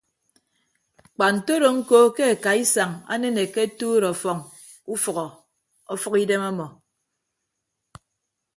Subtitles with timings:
[1.13, 4.39] Kpa ntodo ñko ke akaisañ anenekke atuut ọfọñ
[4.93, 5.25] ufʌhọ
[5.93, 6.65] ọfʌk idem ọmọ.